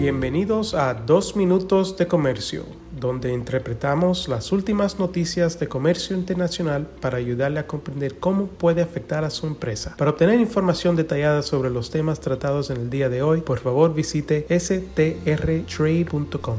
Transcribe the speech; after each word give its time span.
Bienvenidos 0.00 0.72
a 0.72 0.94
Dos 0.94 1.36
Minutos 1.36 1.98
de 1.98 2.06
Comercio, 2.06 2.64
donde 2.98 3.34
interpretamos 3.34 4.28
las 4.28 4.50
últimas 4.50 4.98
noticias 4.98 5.60
de 5.60 5.68
comercio 5.68 6.16
internacional 6.16 6.86
para 7.02 7.18
ayudarle 7.18 7.60
a 7.60 7.66
comprender 7.66 8.18
cómo 8.18 8.46
puede 8.46 8.80
afectar 8.80 9.24
a 9.24 9.30
su 9.30 9.46
empresa. 9.46 9.94
Para 9.98 10.12
obtener 10.12 10.40
información 10.40 10.96
detallada 10.96 11.42
sobre 11.42 11.68
los 11.68 11.90
temas 11.90 12.18
tratados 12.18 12.70
en 12.70 12.78
el 12.78 12.88
día 12.88 13.10
de 13.10 13.20
hoy, 13.20 13.42
por 13.42 13.58
favor 13.58 13.92
visite 13.92 14.46
strtrade.com. 14.58 16.56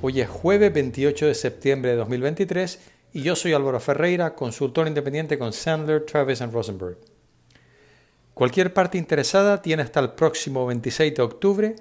Hoy 0.00 0.20
es 0.20 0.28
jueves 0.28 0.72
28 0.72 1.26
de 1.26 1.34
septiembre 1.34 1.90
de 1.90 1.96
2023 1.96 2.78
y 3.14 3.22
yo 3.22 3.34
soy 3.34 3.52
Álvaro 3.52 3.80
Ferreira, 3.80 4.36
consultor 4.36 4.86
independiente 4.86 5.40
con 5.40 5.52
Sandler, 5.52 6.06
Travis 6.06 6.40
Rosenberg. 6.52 6.98
Cualquier 8.32 8.72
parte 8.72 8.96
interesada 8.96 9.60
tiene 9.60 9.82
hasta 9.82 9.98
el 9.98 10.10
próximo 10.10 10.66
26 10.66 11.16
de 11.16 11.22
octubre 11.22 11.74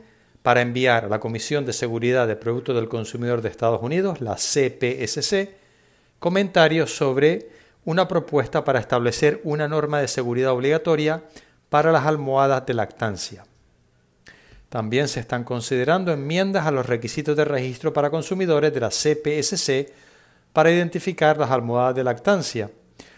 para 0.49 0.61
enviar 0.61 1.05
a 1.05 1.09
la 1.09 1.19
Comisión 1.19 1.63
de 1.63 1.73
Seguridad 1.73 2.27
de 2.27 2.35
Productos 2.35 2.73
del 2.73 2.89
Consumidor 2.89 3.43
de 3.43 3.49
Estados 3.49 3.83
Unidos, 3.83 4.19
la 4.19 4.33
CPSC, 4.33 5.47
comentarios 6.17 6.91
sobre 6.91 7.49
una 7.85 8.07
propuesta 8.07 8.63
para 8.63 8.79
establecer 8.79 9.41
una 9.43 9.67
norma 9.67 10.01
de 10.01 10.07
seguridad 10.07 10.53
obligatoria 10.53 11.21
para 11.69 11.91
las 11.91 12.07
almohadas 12.07 12.65
de 12.65 12.73
lactancia. 12.73 13.45
También 14.69 15.07
se 15.07 15.19
están 15.19 15.43
considerando 15.43 16.11
enmiendas 16.11 16.65
a 16.65 16.71
los 16.71 16.87
requisitos 16.87 17.37
de 17.37 17.45
registro 17.45 17.93
para 17.93 18.09
consumidores 18.09 18.73
de 18.73 18.79
la 18.79 18.89
CPSC 18.89 19.93
para 20.51 20.71
identificar 20.71 21.37
las 21.37 21.51
almohadas 21.51 21.93
de 21.93 22.03
lactancia 22.03 22.71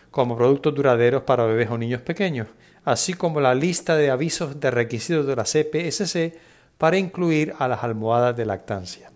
como 0.10 0.36
productos 0.36 0.76
duraderos 0.76 1.24
para 1.24 1.46
bebés 1.46 1.70
o 1.70 1.78
niños 1.78 2.02
pequeños, 2.02 2.50
así 2.84 3.14
como 3.14 3.40
la 3.40 3.56
lista 3.56 3.96
de 3.96 4.12
avisos 4.12 4.60
de 4.60 4.70
requisitos 4.70 5.26
de 5.26 5.36
la 5.38 5.46
CPSC 5.46 6.51
para 6.82 6.98
incluir 6.98 7.54
a 7.60 7.68
las 7.68 7.84
almohadas 7.84 8.36
de 8.36 8.44
lactancia. 8.44 9.12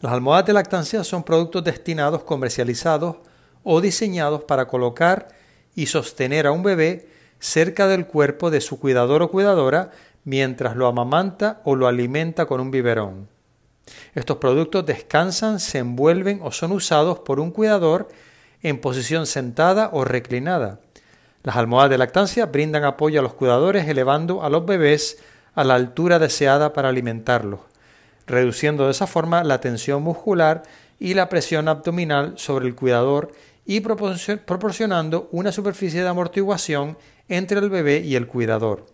Las 0.00 0.12
almohadas 0.12 0.46
de 0.46 0.52
lactancia 0.52 1.04
son 1.04 1.22
productos 1.22 1.62
destinados, 1.62 2.24
comercializados 2.24 3.18
o 3.62 3.80
diseñados 3.80 4.42
para 4.42 4.66
colocar 4.66 5.28
y 5.76 5.86
sostener 5.86 6.48
a 6.48 6.50
un 6.50 6.64
bebé 6.64 7.08
cerca 7.38 7.86
del 7.86 8.08
cuerpo 8.08 8.50
de 8.50 8.60
su 8.60 8.80
cuidador 8.80 9.22
o 9.22 9.30
cuidadora 9.30 9.92
mientras 10.24 10.74
lo 10.74 10.88
amamanta 10.88 11.60
o 11.62 11.76
lo 11.76 11.86
alimenta 11.86 12.46
con 12.46 12.60
un 12.60 12.72
biberón. 12.72 13.28
Estos 14.12 14.38
productos 14.38 14.84
descansan, 14.86 15.60
se 15.60 15.78
envuelven 15.78 16.40
o 16.42 16.50
son 16.50 16.72
usados 16.72 17.20
por 17.20 17.38
un 17.38 17.52
cuidador 17.52 18.08
en 18.60 18.80
posición 18.80 19.24
sentada 19.24 19.90
o 19.92 20.04
reclinada. 20.04 20.80
Las 21.44 21.54
almohadas 21.54 21.90
de 21.90 21.98
lactancia 21.98 22.46
brindan 22.46 22.82
apoyo 22.82 23.20
a 23.20 23.22
los 23.22 23.34
cuidadores 23.34 23.86
elevando 23.86 24.42
a 24.42 24.50
los 24.50 24.66
bebés 24.66 25.18
a 25.56 25.64
la 25.64 25.74
altura 25.74 26.20
deseada 26.20 26.72
para 26.72 26.90
alimentarlos, 26.90 27.60
reduciendo 28.26 28.84
de 28.84 28.92
esa 28.92 29.08
forma 29.08 29.42
la 29.42 29.60
tensión 29.60 30.02
muscular 30.02 30.62
y 31.00 31.14
la 31.14 31.28
presión 31.28 31.66
abdominal 31.66 32.34
sobre 32.36 32.66
el 32.66 32.76
cuidador 32.76 33.32
y 33.64 33.80
proporcionando 33.80 35.28
una 35.32 35.50
superficie 35.50 36.02
de 36.02 36.08
amortiguación 36.08 36.96
entre 37.28 37.58
el 37.58 37.70
bebé 37.70 37.98
y 37.98 38.14
el 38.14 38.28
cuidador. 38.28 38.86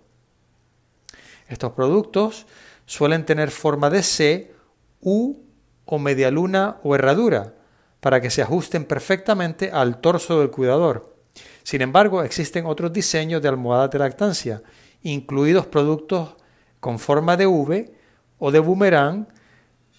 Estos 1.49 1.73
productos 1.73 2.47
suelen 2.87 3.27
tener 3.27 3.51
forma 3.51 3.91
de 3.91 4.03
C, 4.03 4.55
U 5.01 5.37
o 5.85 5.99
media 5.99 6.31
luna 6.31 6.79
o 6.83 6.95
herradura, 6.95 7.55
para 8.01 8.21
que 8.21 8.31
se 8.31 8.43
ajusten 8.43 8.85
perfectamente 8.85 9.71
al 9.71 10.01
torso 10.01 10.41
del 10.41 10.51
cuidador. 10.51 11.15
Sin 11.63 11.83
embargo, 11.83 12.23
existen 12.23 12.67
otros 12.67 12.93
diseños 12.93 13.43
de 13.43 13.49
almohadas 13.49 13.91
de 13.91 13.99
lactancia, 13.99 14.63
incluidos 15.03 15.67
productos 15.67 16.35
con 16.83 16.99
forma 16.99 17.37
de 17.37 17.47
V 17.47 17.95
o 18.41 18.51
de 18.51 18.59
boomerang, 18.59 19.29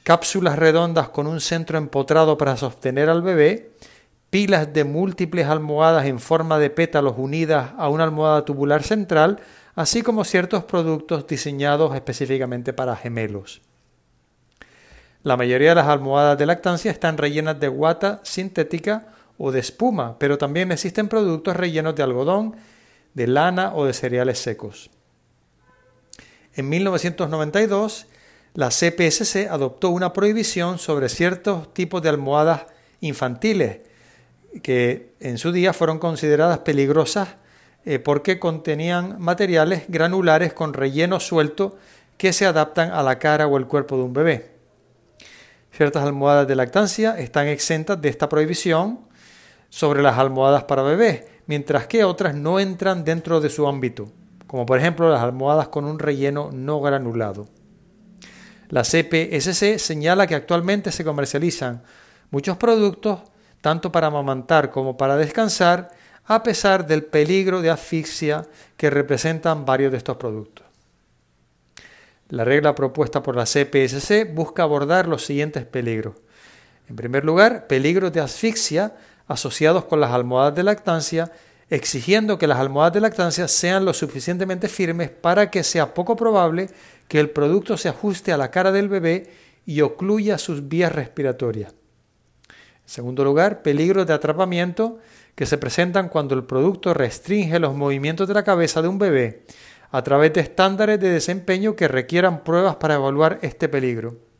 cápsulas 0.03 0.59
redondas 0.59 1.07
con 1.07 1.27
un 1.27 1.39
centro 1.39 1.77
empotrado 1.77 2.37
para 2.37 2.57
sostener 2.57 3.09
al 3.09 3.21
bebé, 3.21 3.71
pilas 4.29 4.73
de 4.73 4.83
múltiples 4.83 5.47
almohadas 5.47 6.07
en 6.07 6.19
forma 6.19 6.59
de 6.59 6.69
pétalos 6.69 7.13
unidas 7.15 7.71
a 7.77 7.87
una 7.87 8.03
almohada 8.03 8.43
tubular 8.43 8.83
central, 8.83 9.39
así 9.75 10.01
como 10.01 10.25
ciertos 10.25 10.65
productos 10.65 11.25
diseñados 11.25 11.95
específicamente 11.95 12.73
para 12.73 12.97
gemelos. 12.97 13.61
La 15.23 15.37
mayoría 15.37 15.69
de 15.69 15.75
las 15.75 15.87
almohadas 15.87 16.37
de 16.37 16.45
lactancia 16.45 16.91
están 16.91 17.17
rellenas 17.17 17.61
de 17.61 17.69
guata 17.69 18.19
sintética 18.23 19.07
o 19.37 19.53
de 19.53 19.61
espuma, 19.61 20.19
pero 20.19 20.37
también 20.37 20.69
existen 20.73 21.07
productos 21.07 21.55
rellenos 21.55 21.95
de 21.95 22.03
algodón, 22.03 22.57
de 23.13 23.27
lana 23.27 23.71
o 23.73 23.85
de 23.85 23.93
cereales 23.93 24.39
secos. 24.39 24.89
En 26.55 26.69
1992, 26.69 28.05
la 28.53 28.69
CPSC 28.69 29.47
adoptó 29.49 29.89
una 29.89 30.13
prohibición 30.13 30.77
sobre 30.77 31.09
ciertos 31.09 31.73
tipos 31.73 32.03
de 32.03 32.09
almohadas 32.09 32.67
infantiles 33.01 33.79
que 34.61 35.13
en 35.19 35.39
su 35.39 35.51
día 35.51 35.73
fueron 35.73 35.97
consideradas 35.97 36.59
peligrosas 36.59 37.29
eh, 37.85 37.97
porque 37.97 38.37
contenían 38.37 39.19
materiales 39.19 39.85
granulares 39.87 40.53
con 40.53 40.73
relleno 40.73 41.19
suelto 41.19 41.75
que 42.17 42.31
se 42.31 42.45
adaptan 42.45 42.91
a 42.91 43.01
la 43.01 43.17
cara 43.17 43.47
o 43.47 43.57
el 43.57 43.65
cuerpo 43.65 43.97
de 43.97 44.03
un 44.03 44.13
bebé. 44.13 44.51
Ciertas 45.71 46.03
almohadas 46.03 46.47
de 46.47 46.55
lactancia 46.55 47.17
están 47.17 47.47
exentas 47.47 47.99
de 47.99 48.09
esta 48.09 48.29
prohibición 48.29 48.99
sobre 49.69 50.03
las 50.03 50.19
almohadas 50.19 50.65
para 50.65 50.83
bebés, 50.83 51.23
mientras 51.47 51.87
que 51.87 52.03
otras 52.03 52.35
no 52.35 52.59
entran 52.59 53.03
dentro 53.03 53.41
de 53.41 53.49
su 53.49 53.67
ámbito 53.67 54.11
como 54.53 54.67
por 54.67 54.77
ejemplo 54.77 55.09
las 55.09 55.23
almohadas 55.23 55.69
con 55.69 55.83
un 55.83 55.97
relleno 55.97 56.51
no 56.53 56.79
granulado. 56.79 57.47
La 58.69 58.83
CPSC 58.83 59.79
señala 59.79 60.27
que 60.27 60.35
actualmente 60.35 60.91
se 60.91 61.03
comercializan 61.03 61.81
muchos 62.29 62.57
productos, 62.57 63.21
tanto 63.61 63.91
para 63.91 64.05
amamantar 64.05 64.69
como 64.69 64.95
para 64.95 65.17
descansar, 65.17 65.89
a 66.25 66.43
pesar 66.43 66.85
del 66.85 67.03
peligro 67.03 67.63
de 67.63 67.71
asfixia 67.71 68.45
que 68.77 68.91
representan 68.91 69.65
varios 69.65 69.91
de 69.91 69.97
estos 69.97 70.17
productos. 70.17 70.67
La 72.29 72.45
regla 72.45 72.75
propuesta 72.75 73.23
por 73.23 73.35
la 73.35 73.45
CPSC 73.45 74.35
busca 74.35 74.61
abordar 74.61 75.07
los 75.07 75.25
siguientes 75.25 75.65
peligros. 75.65 76.13
En 76.87 76.95
primer 76.95 77.25
lugar, 77.25 77.65
peligros 77.65 78.13
de 78.13 78.21
asfixia 78.21 78.93
asociados 79.27 79.85
con 79.85 79.99
las 79.99 80.11
almohadas 80.11 80.53
de 80.53 80.61
lactancia 80.61 81.31
exigiendo 81.73 82.37
que 82.37 82.45
las 82.45 82.59
almohadas 82.59 82.93
de 82.93 83.01
lactancia 83.01 83.47
sean 83.47 83.83
lo 83.83 83.95
suficientemente 83.95 84.67
firmes 84.67 85.09
para 85.09 85.49
que 85.49 85.63
sea 85.63 85.95
poco 85.95 86.15
probable 86.15 86.69
que 87.07 87.19
el 87.19 87.31
producto 87.31 87.77
se 87.77 87.89
ajuste 87.89 88.31
a 88.31 88.37
la 88.37 88.51
cara 88.51 88.71
del 88.71 88.89
bebé 88.89 89.31
y 89.65 89.81
ocluya 89.81 90.37
sus 90.37 90.67
vías 90.67 90.91
respiratorias. 90.91 91.73
En 91.73 92.89
segundo 92.89 93.23
lugar, 93.23 93.63
peligros 93.63 94.05
de 94.05 94.13
atrapamiento 94.13 94.99
que 95.33 95.47
se 95.47 95.57
presentan 95.57 96.09
cuando 96.09 96.35
el 96.35 96.43
producto 96.43 96.93
restringe 96.93 97.57
los 97.57 97.73
movimientos 97.73 98.27
de 98.27 98.35
la 98.35 98.43
cabeza 98.43 98.83
de 98.83 98.89
un 98.89 98.99
bebé 98.99 99.45
a 99.89 100.03
través 100.03 100.31
de 100.33 100.41
estándares 100.41 100.99
de 100.99 101.09
desempeño 101.09 101.75
que 101.75 101.87
requieran 101.87 102.43
pruebas 102.43 102.75
para 102.75 102.95
evaluar 102.95 103.39
este 103.41 103.67
peligro. 103.67 104.32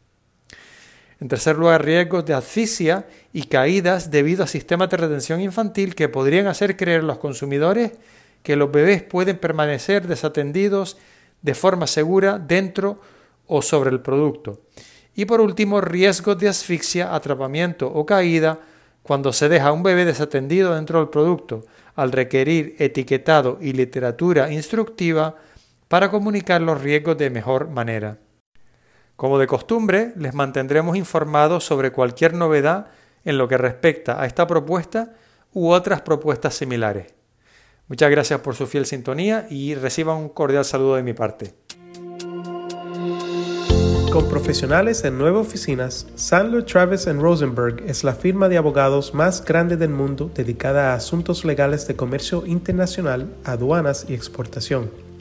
En 1.23 1.29
tercer 1.29 1.57
lugar, 1.57 1.85
riesgos 1.85 2.25
de 2.25 2.33
asfixia 2.33 3.07
y 3.31 3.43
caídas 3.43 4.11
debido 4.11 4.43
a 4.43 4.47
sistemas 4.47 4.89
de 4.89 4.97
retención 4.97 5.39
infantil 5.39 5.95
que 5.95 6.09
podrían 6.09 6.47
hacer 6.47 6.75
creer 6.75 6.99
a 6.99 7.05
los 7.05 7.17
consumidores 7.17 7.93
que 8.43 8.57
los 8.57 8.69
bebés 8.69 9.03
pueden 9.03 9.37
permanecer 9.37 10.05
desatendidos 10.05 10.97
de 11.41 11.55
forma 11.55 11.87
segura 11.87 12.39
dentro 12.39 12.99
o 13.47 13.61
sobre 13.61 13.91
el 13.91 14.01
producto. 14.01 14.63
Y 15.15 15.23
por 15.23 15.39
último, 15.39 15.79
riesgos 15.79 16.37
de 16.39 16.49
asfixia, 16.49 17.15
atrapamiento 17.15 17.87
o 17.87 18.05
caída 18.05 18.59
cuando 19.01 19.31
se 19.31 19.47
deja 19.47 19.69
a 19.69 19.71
un 19.71 19.81
bebé 19.81 20.03
desatendido 20.03 20.75
dentro 20.75 20.99
del 20.99 21.07
producto, 21.07 21.63
al 21.95 22.11
requerir 22.11 22.75
etiquetado 22.79 23.59
y 23.61 23.71
literatura 23.71 24.51
instructiva 24.51 25.37
para 25.87 26.11
comunicar 26.11 26.61
los 26.61 26.81
riesgos 26.81 27.17
de 27.17 27.29
mejor 27.29 27.69
manera. 27.69 28.17
Como 29.23 29.39
de 29.39 29.47
costumbre, 29.47 30.11
les 30.17 30.33
mantendremos 30.33 30.97
informados 30.97 31.63
sobre 31.63 31.93
cualquier 31.93 32.33
novedad 32.33 32.87
en 33.23 33.37
lo 33.37 33.47
que 33.47 33.57
respecta 33.57 34.21
a 34.21 34.25
esta 34.25 34.47
propuesta 34.47 35.13
u 35.53 35.69
otras 35.69 36.01
propuestas 36.01 36.55
similares. 36.55 37.13
Muchas 37.87 38.11
gracias 38.11 38.41
por 38.41 38.53
su 38.53 38.67
fiel 38.67 38.85
sintonía 38.85 39.47
y 39.49 39.75
reciban 39.75 40.17
un 40.17 40.27
cordial 40.27 40.65
saludo 40.65 40.95
de 40.95 41.03
mi 41.03 41.13
parte. 41.13 41.53
Con 44.11 44.27
profesionales 44.27 45.05
en 45.05 45.17
nueve 45.17 45.37
oficinas, 45.37 46.05
Sandler 46.15 46.65
Travis 46.65 47.05
Rosenberg 47.05 47.81
es 47.87 48.03
la 48.03 48.15
firma 48.15 48.49
de 48.49 48.57
abogados 48.57 49.13
más 49.13 49.45
grande 49.45 49.77
del 49.77 49.91
mundo 49.91 50.31
dedicada 50.35 50.91
a 50.91 50.95
asuntos 50.95 51.45
legales 51.45 51.87
de 51.87 51.95
comercio 51.95 52.45
internacional, 52.45 53.33
aduanas 53.45 54.05
y 54.09 54.15
exportación. 54.15 54.91